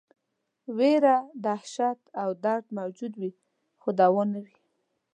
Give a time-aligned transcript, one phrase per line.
[0.77, 3.31] ویره، دهشت او درد موجود وي
[3.81, 4.57] خو دوا نه وي.